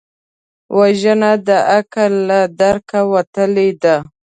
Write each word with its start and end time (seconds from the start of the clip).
وژنه 0.77 1.31
د 1.47 1.49
عقل 1.73 2.11
له 2.29 2.39
درکه 2.61 2.99
وتلې 3.13 3.69
ده 3.83 3.95